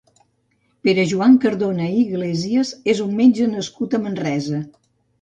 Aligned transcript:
Pere-Joan 0.87 1.35
Cardona 1.43 1.87
i 1.97 2.01
Iglesias 2.05 2.75
és 2.97 3.05
un 3.09 3.15
metge 3.23 3.49
nascut 3.55 3.99
a 4.01 4.05
Manresa. 4.09 4.69